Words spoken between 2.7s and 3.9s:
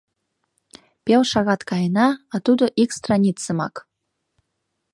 ик страницымак..